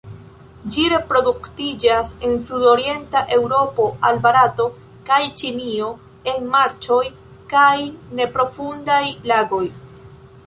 [0.75, 4.65] Ĝi reproduktiĝas el sudorienta Eŭropo al Barato
[5.09, 5.89] kaj Ĉinio
[6.33, 7.01] en marĉoj
[7.55, 7.73] kaj
[8.21, 9.03] neprofundaj
[9.33, 9.65] lagoj.